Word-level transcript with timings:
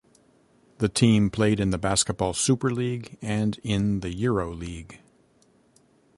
The 0.79 0.89
team 0.89 1.29
played 1.29 1.59
in 1.59 1.69
the 1.69 1.77
Basketball 1.77 2.33
Super 2.33 2.71
League 2.71 3.19
and 3.21 3.59
in 3.61 3.99
the 3.99 4.11
Euroleague. 4.11 4.97